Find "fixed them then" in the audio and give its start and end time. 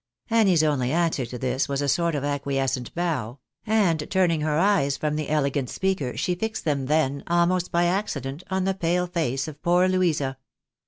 6.33-7.21